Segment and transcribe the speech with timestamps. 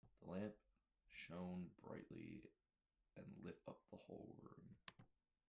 [0.23, 0.55] The lamp
[1.11, 2.49] shone brightly
[3.15, 4.75] and lit up the whole room.